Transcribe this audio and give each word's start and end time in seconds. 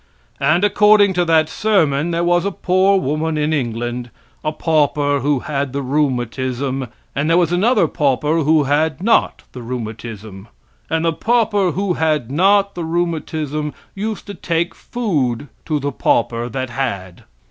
And, 0.39 0.63
according 0.63 1.13
to 1.13 1.25
that 1.25 1.47
sermon, 1.47 2.09
there 2.09 2.23
was 2.23 2.43
a 2.43 2.51
poor 2.51 2.97
woman 2.99 3.37
in 3.37 3.53
England, 3.53 4.09
a 4.43 4.51
pauper 4.51 5.19
who 5.19 5.41
had 5.41 5.73
the 5.73 5.83
rheumatism, 5.83 6.87
and 7.15 7.29
there 7.29 7.37
was 7.37 7.51
another 7.51 7.87
pauper 7.87 8.39
who 8.39 8.63
had 8.63 9.03
not 9.03 9.43
the 9.51 9.61
rheumatism; 9.61 10.47
and 10.89 11.05
the 11.05 11.13
pauper 11.13 11.73
who 11.73 11.93
had 11.93 12.31
not 12.31 12.73
the 12.73 12.83
rheumatism 12.83 13.75
used 13.93 14.25
to 14.25 14.33
take 14.33 14.73
food 14.73 15.49
to 15.67 15.79
the 15.79 15.91
pauper 15.91 16.49
that 16.49 16.71
had. 16.71 17.25